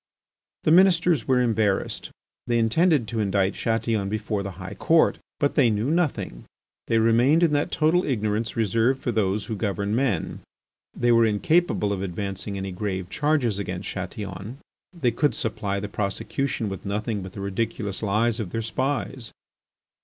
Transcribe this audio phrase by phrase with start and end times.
[0.63, 2.09] The Ministers were embarrassed.
[2.47, 5.19] They intended to indict Chatillon before the High Court.
[5.39, 6.45] But they knew nothing;
[6.87, 10.39] they remained in that total ignorance reserved for those who govern men.
[10.95, 14.57] They were incapable of advancing any grave charges against Chatillon.
[14.91, 19.31] They could supply the prosecution with nothing but the ridiculous lies of their spies.